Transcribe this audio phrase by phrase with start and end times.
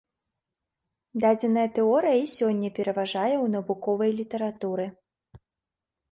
[1.25, 4.85] Дадзеная тэорыя і сёння пераважае ў навуковай літаратуры.